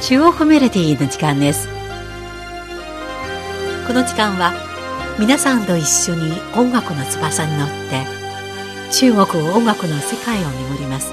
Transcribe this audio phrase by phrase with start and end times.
[0.00, 1.68] 中央コメディの時間です。
[3.86, 4.52] この時間は
[5.18, 8.06] 皆さんと一緒に音楽の翼に乗って
[8.92, 11.12] 中国音楽の世界を巡ります。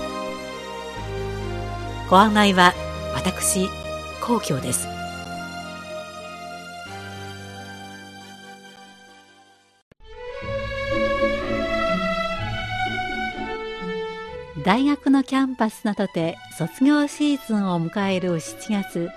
[2.09, 2.73] ご案内は
[3.15, 3.69] 私
[4.21, 4.94] 皇居です。
[14.65, 19.11] 大学のキャンパスなどで卒業シーズンを迎える7月。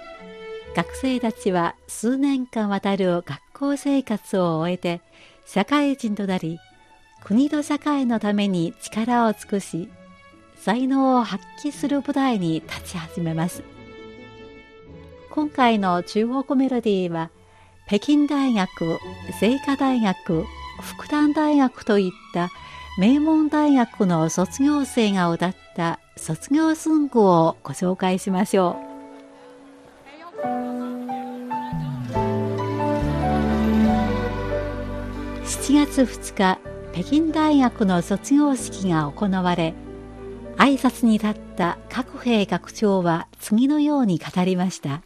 [0.76, 5.00] 学生たちは数年間渡る学校生活を終えて
[5.46, 6.58] 社会人となり
[7.24, 9.88] 国と社会のために力を尽くし
[10.56, 13.62] 才能を発揮する舞台に立ち始めます。
[15.30, 17.30] 今回の中国メロディーは
[17.86, 18.98] 北京大学、
[19.40, 20.44] 清華大学、
[20.82, 22.50] 復旦大学といった
[22.98, 28.88] 名門大学の卒業生が歌った卒業ソングをご紹介しましょう。
[35.44, 36.58] 7月2日、
[36.92, 39.74] 北京大学の卒業式が行われ、
[40.56, 45.04] 挨拶に立った各兵学長は次のように語りました。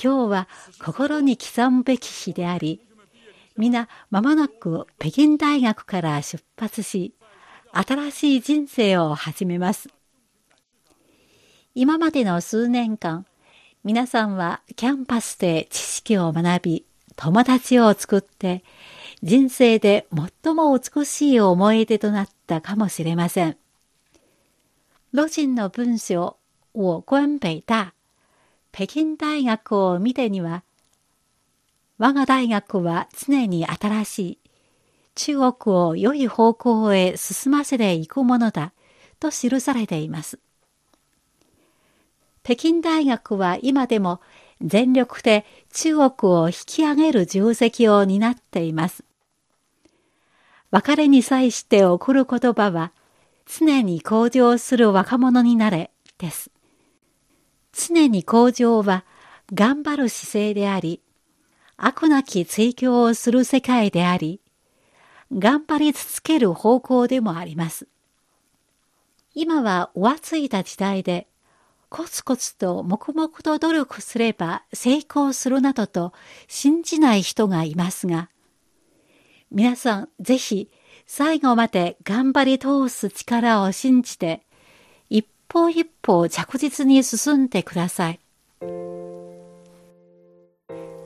[0.00, 0.48] 今日は
[0.80, 2.80] 心に刻むべき日であり、
[3.56, 7.14] 皆まもなく北京大学から出発し、
[7.72, 9.88] 新しい人生を始めます。
[11.74, 13.26] 今までの数年間、
[13.84, 18.62] 皆さんはキャンパスで知識を学び、友達を作って、
[19.22, 20.06] 人生で
[20.44, 23.56] 最も美しい思い出となったかもしれません。
[25.12, 26.36] ロジンの文章、
[26.74, 27.92] 我关北大、
[28.72, 30.62] 北京大学を見てには、
[31.98, 34.38] 我が大学は常に新しい、
[35.14, 38.72] 中国を良い方向へ進ませていくものだ、
[39.20, 40.38] と記されています。
[42.42, 44.20] 北京大学は今でも
[44.62, 49.04] 全力で中国を引き上げる重責を担っています。
[50.70, 52.92] 別れに際して送る言葉は、
[53.44, 56.51] 常に向上する若者になれ、です。
[57.72, 59.04] 常に向上は
[59.52, 61.00] 頑張る姿勢であり、
[61.76, 64.40] 悪なき追求をする世界であり、
[65.32, 67.88] 頑張り続ける方向でもあります。
[69.34, 71.26] 今は浮ついた時代で、
[71.88, 76.12] コツコツと黙々と努力すれば成功するなどと
[76.48, 78.30] 信じない人がいますが、
[79.50, 80.70] 皆さんぜひ
[81.06, 84.42] 最後まで頑張り通す力を信じて、
[85.52, 88.20] 歩一歩着実に進んでください。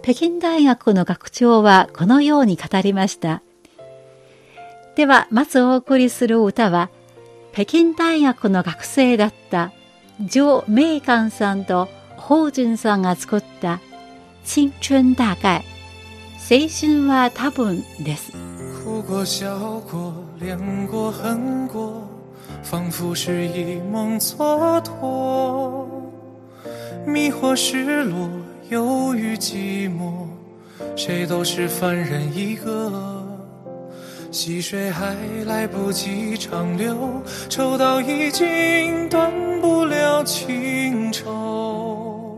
[0.03, 3.43] 北京大学の学長はこのように語りました。
[4.95, 6.91] では、まずお送りする歌は、
[7.53, 9.73] 北京大学の学生だった
[10.25, 13.81] 上明観さんと宝順さんが作った
[14.45, 15.65] 青春大概
[16.49, 18.33] 青春は多分です。
[18.85, 22.16] 哭过笑过恋过恨过
[22.69, 25.87] 仿佛是一梦蹉跎
[27.07, 28.29] 迷惑失落
[28.71, 30.27] 忧郁寂寞
[30.97, 33.23] 谁都是凡人一个
[34.33, 36.97] 溪水还来不及长流，
[37.49, 42.37] 抽刀已经断不了情愁。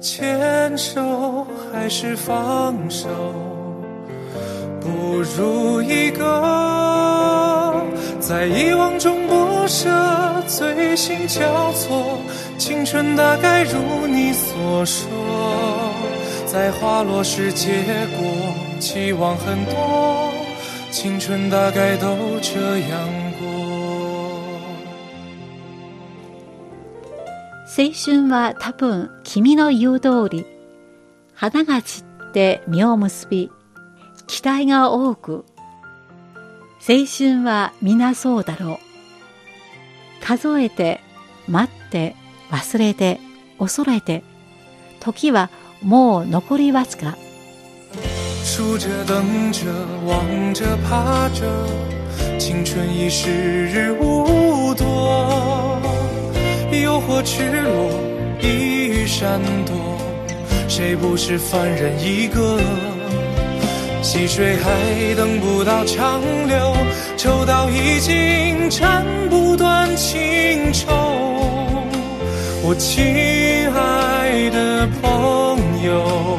[0.00, 3.08] 牵手还是放手，
[4.80, 6.24] 不如一个
[8.27, 9.89] 在遗忘中不舍，
[10.47, 12.17] 醉心交错。
[12.57, 15.09] 青春大概如你所说，
[16.45, 17.83] 在花落时结
[18.17, 20.31] 果，期望很多。
[20.91, 22.05] 青春大概都
[22.39, 23.47] 这样過
[27.75, 30.45] 青春は多分君の言う通り
[31.33, 33.49] 花が散って実を結び
[34.27, 35.45] 期待が多く
[36.86, 38.80] 青春は皆そうだろ
[40.22, 41.00] う数えて
[41.46, 42.14] 待って
[42.50, 43.20] 忘れて
[43.58, 44.22] 恐れて
[45.00, 45.50] 時は
[45.82, 47.16] もう残りわずか
[48.44, 49.22] 数着等
[49.52, 49.66] 着
[50.06, 51.44] 望着怕着，
[52.38, 55.78] 青春已时日无多，
[56.72, 57.68] 诱惑赤裸，
[58.40, 59.74] 一闪躲，
[60.66, 62.58] 谁不是凡人一个？
[64.02, 66.76] 溪水还等不到长流，
[67.16, 70.86] 抽刀已经斩不断情愁。
[72.62, 73.04] 我亲
[73.74, 76.38] 爱的朋友。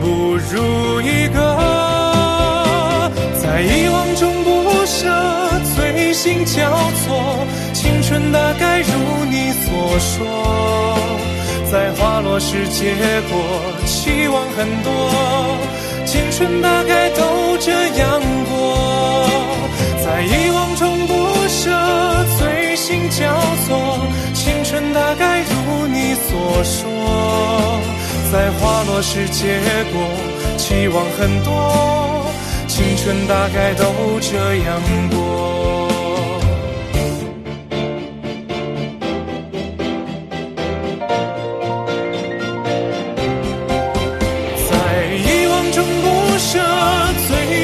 [0.00, 1.38] 不如一个
[3.42, 5.08] 在遗忘中不舍，
[5.74, 6.12] 醉。
[6.12, 6.70] 心交
[7.04, 8.90] 错，青春大概如
[9.30, 10.98] 你所说，
[11.70, 12.94] 在花落时结
[13.30, 13.38] 果，
[13.86, 14.90] 期望很多，
[16.10, 19.28] 青春大概都这样过，
[20.02, 21.12] 在遗忘中不
[21.48, 21.70] 舍，
[22.38, 27.78] 醉心交错，青春大概如你所说，
[28.32, 29.60] 在花落时结
[29.92, 30.00] 果，
[30.56, 32.24] 期望很多。
[32.66, 35.87] 青春大概都这样过，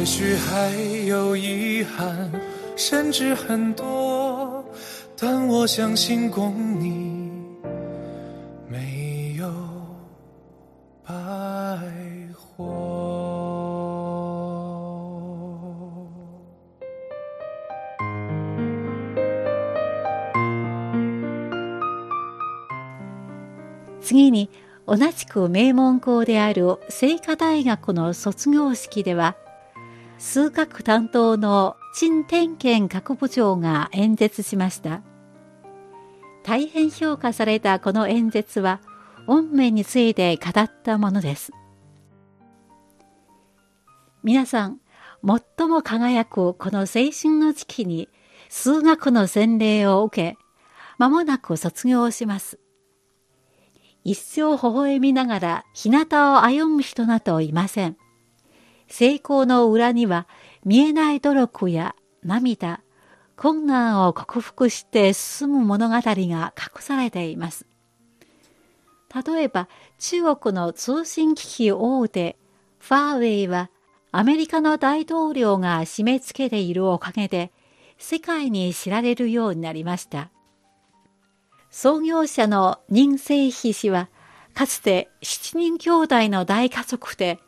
[0.00, 0.70] 也许还
[1.04, 2.30] 有遗憾，
[2.74, 4.64] 甚至很多，
[5.14, 7.42] 但我相信共你
[8.66, 9.52] 没有
[11.04, 11.14] 白
[12.32, 12.64] 活。
[24.00, 24.48] 次に
[24.86, 29.36] 同じく名門校である清華大学の卒業式では
[30.20, 35.00] 数学担当の陳天健学部長が演説しました。
[36.44, 38.82] 大変評価されたこの演説は
[39.26, 41.52] 運命について語ったものです。
[44.22, 44.80] 皆さん
[45.26, 48.10] 最も輝くこの青春の時期に
[48.50, 50.38] 数学の洗礼を受け
[50.98, 52.60] 間もなく卒業します。
[54.04, 57.96] 一生微笑みながら日向を歩む人などいません。
[58.90, 60.26] 成功の裏には
[60.64, 62.82] 見えない努力や涙、
[63.36, 67.66] 困難を克服して進む物語が隠されています。
[69.24, 72.36] 例えば中国の通信機器大手
[72.78, 73.70] ファーウェイは
[74.12, 77.50] アメリカの大統領が締め付けているおかげで
[77.96, 80.30] 世界に知られるようになりました。
[81.70, 84.08] 創業者の任正妃氏は、
[84.54, 87.38] かつて七人兄弟の大家族で、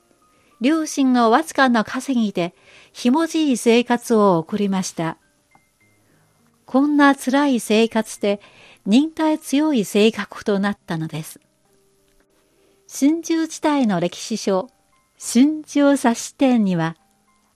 [0.62, 2.54] 両親のわずかな稼ぎで、
[2.92, 5.18] ひもじい生活を送りました。
[6.66, 8.40] こんな辛い生活で、
[8.86, 11.40] 忍耐強い性格となったのです。
[12.88, 14.68] 春秋時代の歴史書、
[15.18, 16.96] 春秋差し典には、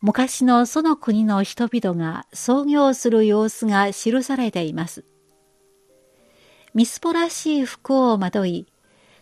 [0.01, 5.05] 昔のその国の人々が創業する様子が記されています。
[6.75, 8.67] みすぼらしい服をまとい、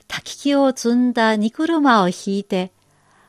[0.08, 2.72] 滝木を積んだ荷車を引いて、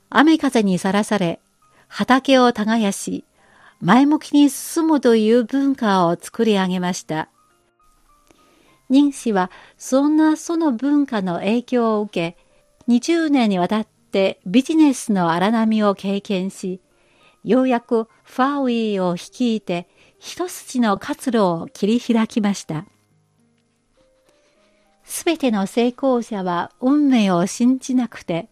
[0.10, 1.40] 雨風にさらされ、
[1.88, 3.26] 畑を耕し、
[3.82, 7.30] 前向きに進むという文化を作り上げました。
[8.90, 12.38] 任氏はそんなその文化の影響を受け、
[12.88, 16.80] 20年にわたってビジネスの荒波を経験し、
[17.44, 19.88] ようやくファーウィーを率いて
[20.20, 22.86] 一筋の活路を切り開きました。
[25.04, 28.50] すべての成功者は運命を信じなくて、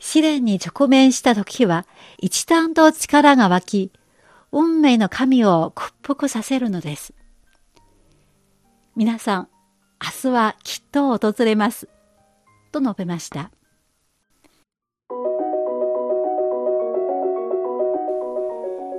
[0.00, 1.86] 試練に直面した時は
[2.18, 3.92] 一段と力が湧き、
[4.50, 7.14] 運命の神を屈服させるのです。
[8.96, 9.48] 皆さん、
[10.02, 11.88] 明日はきっと訪れます。
[12.72, 13.50] と述べました。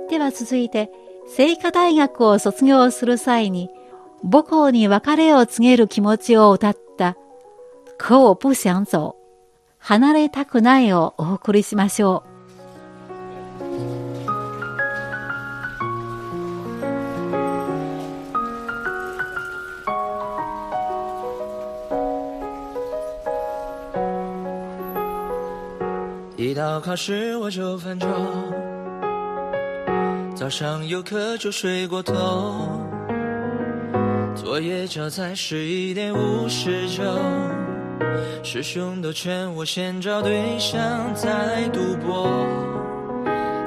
[0.08, 0.90] では続いて、
[1.26, 3.70] 聖火大学を卒業する際に、
[4.22, 7.16] 母校に別れを告げる気持ちを歌った
[7.98, 9.21] 可我不想走
[9.82, 12.32] 離れたくないをお送りしましょう。
[26.36, 28.08] 一到考试我就翻桌，
[30.34, 32.14] 早上有课就睡过头。
[34.34, 37.02] 作业交在十一点五十九，
[38.42, 40.80] 师兄都劝我先找对象
[41.14, 42.46] 再赌博。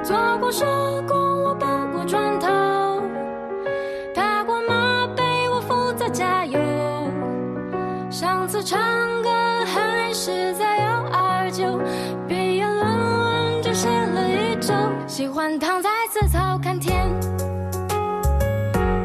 [0.04, 0.66] 做过手
[1.08, 2.48] 工，我搬过砖头，
[4.14, 6.60] 踏过马背，我负责加油。
[8.12, 8.80] 上次唱
[9.24, 9.30] 歌
[9.66, 11.80] 还是在幺二九，
[12.28, 14.56] 毕业论文就写了一。
[14.62, 14.74] 周，
[15.06, 17.06] 喜欢躺在紫草看天，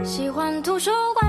[0.05, 1.20] 喜欢图书馆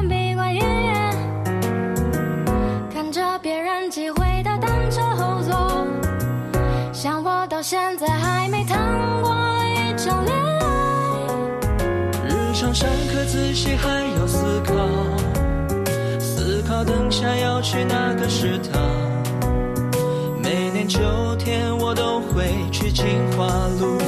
[7.62, 9.32] 到现在还没谈过
[9.68, 10.66] 一场恋爱。
[12.28, 14.74] 日常上课自习还要思考，
[16.20, 18.82] 思考等下要去哪个食堂。
[20.42, 21.00] 每年秋
[21.36, 23.06] 天我都会去清
[23.38, 23.46] 华
[23.80, 24.00] 路，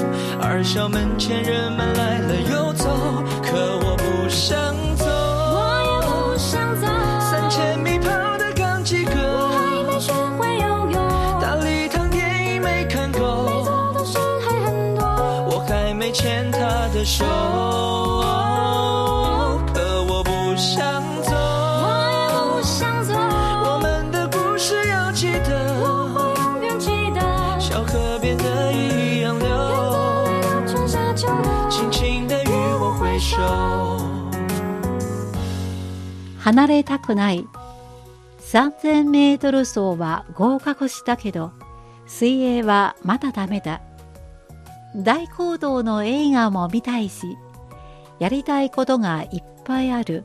[0.42, 2.90] 二校门前人们来了又走，
[3.44, 3.56] 可
[3.86, 4.58] 我不想
[17.04, 17.26] 的手，
[19.74, 21.36] 可我不想走。
[21.36, 25.52] 我也不想走，我们的故事要记我得，
[26.14, 27.20] 会永远记得。
[27.60, 29.50] 小河边的一样流，
[30.66, 33.36] 春夏秋冬，轻轻地与我挥手。
[36.42, 37.46] 離れたくない。
[38.40, 41.52] 3000メートル走は合格したけど、
[42.08, 43.82] 水泳はまだダメだ。
[44.96, 47.38] 大行動の映画も見たいし、
[48.20, 50.24] やりたいことがいっぱいある。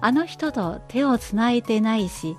[0.00, 2.36] あの人と手をつないでないし、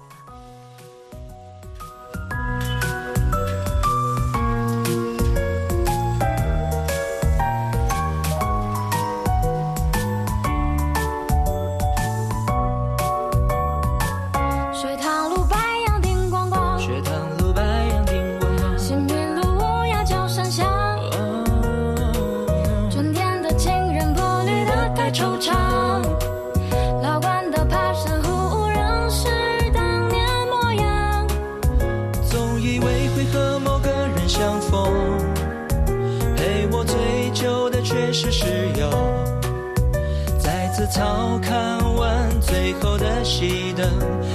[42.72, 43.84] 最后的熄灯，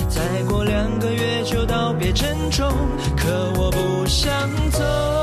[0.08, 2.68] 再过两个月就道别珍重，
[3.16, 5.13] 可我不想走。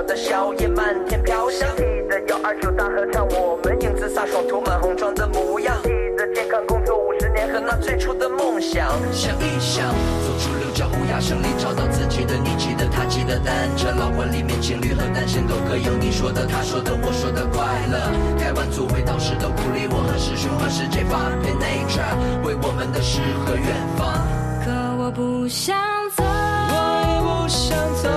[0.00, 1.68] 小的硝烟漫天飘香？
[1.76, 5.76] 记得幺二九大合唱，我们英姿飒爽，涂满红妆的模样。
[5.82, 8.88] 记得健康工作五十年和那最初的梦想。
[9.12, 9.92] 想一想，
[10.24, 13.90] 走出六角乌鸦声里，找到自己的你，记得他，记得单车。
[13.90, 17.60] 老馆里面情侣和单身狗各有你说的、他说的、我说的快
[17.92, 18.00] 乐。
[18.38, 22.16] 开完组会导师的鼓励我和师兄和师姐发篇 nature，
[22.48, 24.08] 为我们的诗和远方。
[24.64, 25.76] 可我不想
[26.16, 26.24] 走。
[26.24, 28.08] 我也不想走，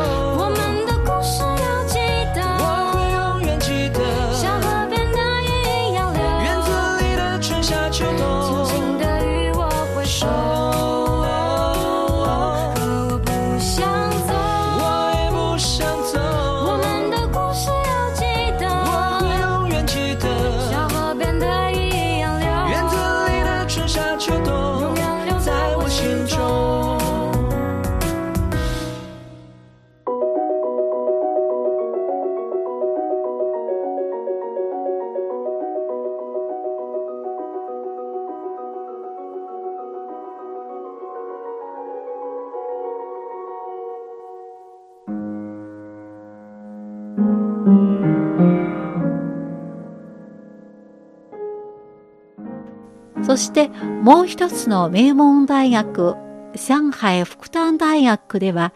[53.34, 56.16] そしてもう一つの名門大学、
[56.54, 58.74] 上海福旦大学では、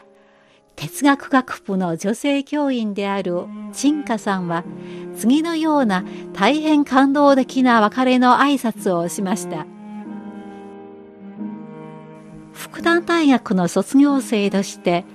[0.76, 4.64] 哲学学部の女性教員である陳華さんは、
[5.16, 9.68] 次のような大変感動的な別れの挨拶をしました。
[12.52, 15.06] 福旦大学の卒業生として、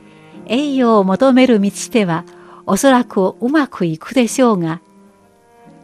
[0.46, 2.24] 栄誉を求める道では、
[2.64, 4.80] おそらくうまくいくでしょうが、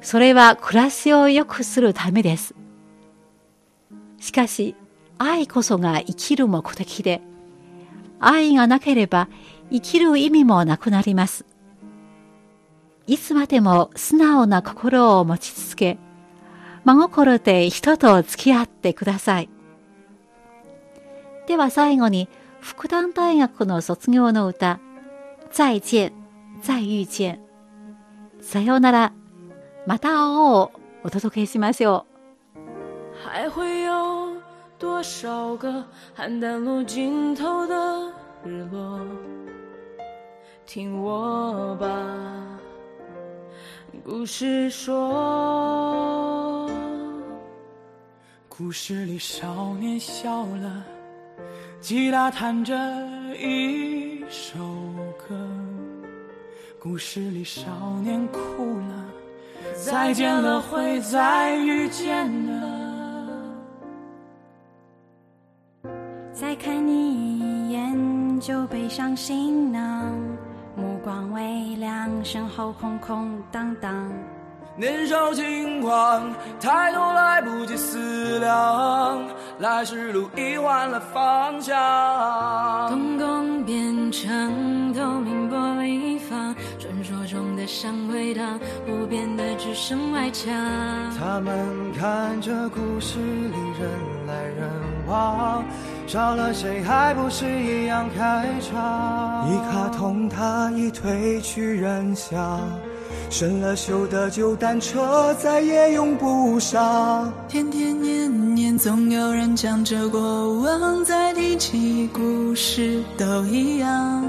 [0.00, 2.54] それは暮らしを良くするためです。
[4.20, 4.74] しかし、
[5.18, 7.20] 愛こそが生きる目的で、
[8.20, 9.28] 愛がなければ
[9.70, 11.44] 生きる意味もなくなります。
[13.06, 15.98] いつまでも素直な心を持ち続け、
[16.84, 19.48] 真心で人と付き合ってください。
[21.46, 22.28] では最後に、
[22.60, 24.80] 復旦大学の卒業の歌、
[25.50, 26.12] 再见、
[26.62, 27.40] 再遇见、
[28.40, 29.12] さようなら、
[29.86, 30.70] また会おう
[31.04, 32.07] お届けしましょう
[33.24, 34.32] 还会有
[34.78, 35.84] 多少个
[36.16, 38.12] 邯郸路尽头的
[38.44, 39.00] 日落？
[40.64, 41.88] 听我把
[44.04, 46.70] 故事说。
[48.48, 50.84] 故事里少年笑了，
[51.80, 52.74] 吉他弹着
[53.36, 54.58] 一首
[55.16, 55.34] 歌。
[56.80, 57.62] 故事里少
[58.02, 59.04] 年哭了，
[59.74, 62.77] 再见了会再遇见的。
[66.40, 70.14] 再看你一眼就背上行囊，
[70.76, 73.92] 目光微亮，身后空空荡荡。
[74.76, 76.22] 年少轻狂，
[76.60, 79.20] 太多来不及思量，
[79.58, 81.76] 来时路已换了方向。
[82.88, 90.54] 瞳孔变成透明玻璃房，传说中的山回荡，不变的只剩外墙。
[91.18, 93.90] 他们看着故事里人
[94.28, 94.70] 来人
[95.08, 95.64] 往，
[96.08, 99.46] 少了谁还不是一样开场？
[99.46, 102.66] 一卡通它已褪去人像，
[103.28, 107.30] 生了锈的旧单车再也用不上。
[107.46, 114.24] 天天年年，总有人讲着过往，再提起故事都一样。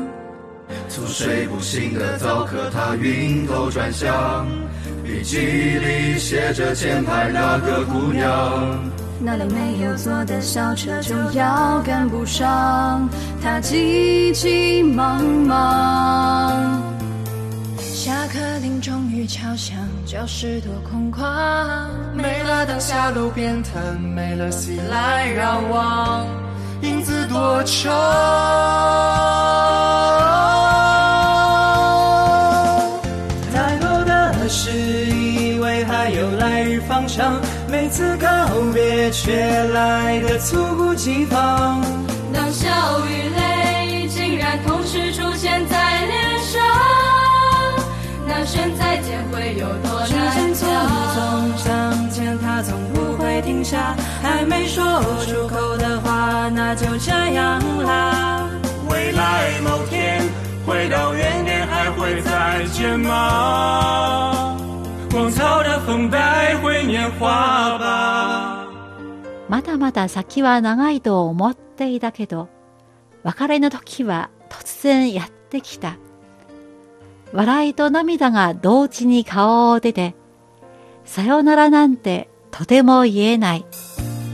[0.90, 4.46] 从睡不醒的早课，他晕头转向，
[5.02, 8.78] 笔记里写着前排那个姑娘。
[9.22, 13.08] 那辆没有座的校车就要赶不上，
[13.44, 16.82] 他急急忙忙。
[17.78, 21.20] 下课铃终于敲响，教室多空旷。
[22.16, 26.26] 没了当下路边摊，没了熙来攘往，
[26.82, 27.92] 影子多长。
[33.54, 37.36] 太多的事，以为还有来日方长，
[37.72, 38.28] 每次告
[38.74, 41.82] 别却来得猝不及防。
[42.34, 42.68] 当笑
[43.06, 46.62] 与泪竟然同时出现在脸上，
[48.28, 50.68] 那声再见会有多时间难匆讲？
[51.14, 53.96] 匆向前，它总不会停下。
[54.24, 54.84] 还没说
[55.28, 58.50] 出口的话，那就这样啦。
[58.90, 60.24] 未来某天
[60.66, 64.49] 回到原点，还会再见吗？
[65.12, 68.68] 荒草的风带回年华吧。
[69.48, 72.48] まだまだ先は長いと思っていたけど、
[73.24, 75.98] 別れの時は突然やってきた。
[77.34, 80.14] 笑いと涙が同時に顔を出て、
[81.06, 83.66] さよならなんてとても言えない。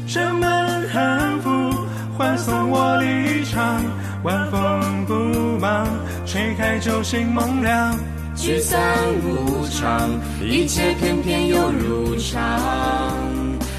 [0.07, 1.73] 什么人很富，
[2.17, 3.81] 欢送我离场，
[4.23, 5.13] 晚风不
[5.57, 5.87] 忙，
[6.25, 7.97] 吹开酒醒梦凉。
[8.35, 8.79] 聚散
[9.23, 10.09] 无常，
[10.41, 12.41] 一切偏偏又如常。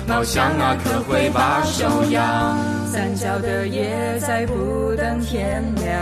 [0.09, 2.57] 猫想啊，可会把手扬？
[2.91, 6.01] 三角的夜再不等天亮，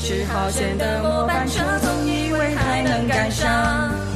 [0.00, 3.48] 十号线的末班车总以为还能赶上。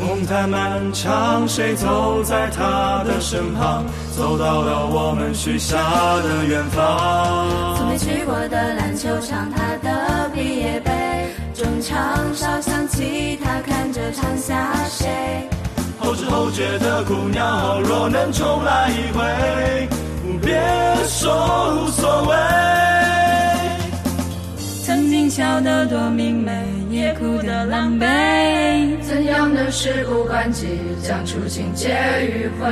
[0.00, 3.84] 梦太漫长，谁走在他的身旁，
[4.16, 7.76] 走到了我们许下的远方。
[7.76, 10.90] 从没去过的篮球场，他的毕业杯，
[11.54, 12.48] 中场哨
[16.32, 19.22] 后觉的姑娘，若能重来一回，
[20.40, 20.58] 别
[21.06, 21.30] 说
[21.76, 22.34] 无所谓。
[24.82, 26.50] 曾经笑得多明媚，
[26.88, 28.06] 也哭得狼狈。
[29.02, 30.66] 怎样的事不关己，
[31.06, 32.66] 讲出情节迂回，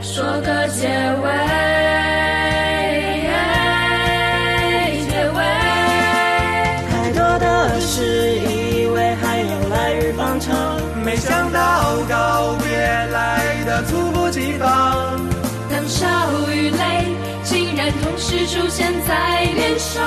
[0.00, 1.28] 说个结尾。
[5.10, 5.38] 结尾。
[6.90, 10.56] 太多的事，以为还有来日方长，
[11.04, 11.58] 没想到
[12.08, 12.56] 告
[13.68, 15.20] 的猝不及防。
[15.70, 16.06] 当笑
[16.50, 20.02] 与泪竟然同时出现在脸上，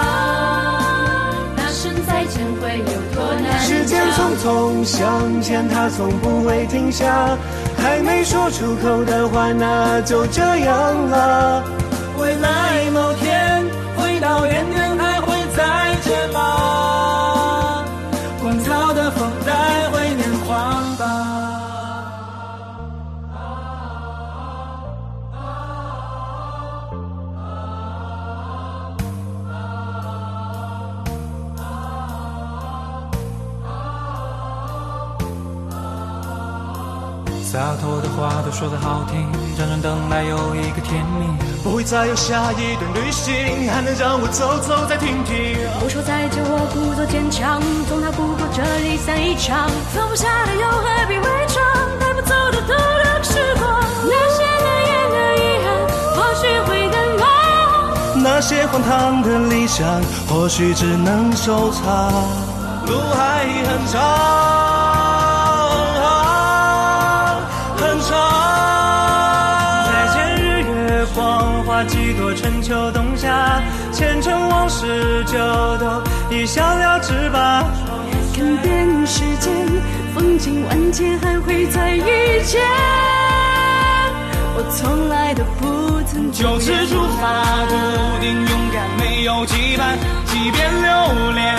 [1.56, 4.02] 那声再见会有多难时间？
[4.14, 7.38] 匆匆向前，它从不会停下。
[7.78, 11.64] 还没说出口的话，那就这样了。
[12.18, 13.64] 未来某天
[13.96, 14.91] 回到原点，
[37.52, 39.28] 洒脱的话都说得好听，
[39.60, 41.36] 辗转等来又一个天明。
[41.62, 45.60] 不会再有下一段旅行，还能让我走走再停停。
[45.82, 49.68] 不说再见，我故作坚强，总逃不过这离散一场。
[49.92, 51.60] 放不下的又何必伪装？
[52.00, 53.68] 带不走的都留时光。
[54.08, 55.68] 那些难言的遗憾，
[56.16, 57.28] 或许会更好。
[58.16, 61.84] 那些荒唐的理想，或许只能收藏。
[62.88, 64.00] 路还很长，
[71.82, 73.60] 花几多春秋冬夏，
[73.92, 75.34] 前尘往事就
[75.80, 77.66] 都一笑了之吧。
[78.36, 79.52] 看遍世间
[80.14, 82.04] 风景万千，还会再遇
[82.46, 82.62] 见。
[84.54, 87.74] 我从来都不曾就此出发，注
[88.20, 89.98] 定勇敢，没有羁绊。
[90.28, 91.56] 即便留恋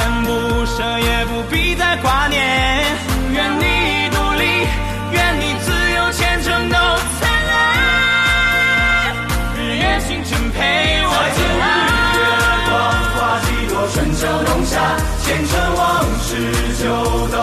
[15.32, 16.28] 前尘往事
[16.76, 16.84] 就
[17.28, 17.36] 都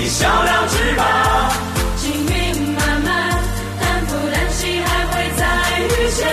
[0.00, 1.02] 一笑了之吧。
[1.98, 2.32] 经历
[2.72, 3.12] 漫漫，
[3.78, 5.44] 担负担心，还会再
[5.84, 6.24] 遇见。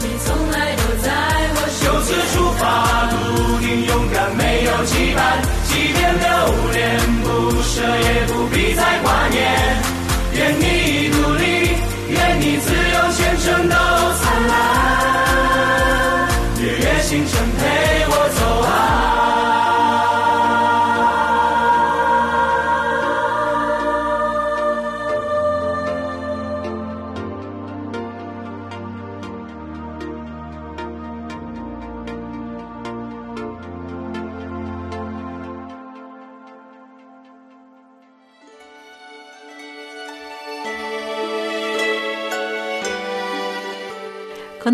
[0.00, 1.06] 你从来都在
[1.54, 1.86] 我身边。
[1.86, 2.66] 就此出发，
[3.12, 3.14] 笃
[3.60, 5.20] 定勇敢，没有羁绊。
[5.68, 6.26] 即便留
[6.72, 6.82] 恋
[7.22, 7.30] 不
[7.62, 9.38] 舍，也不必再挂念。
[10.34, 10.64] 愿你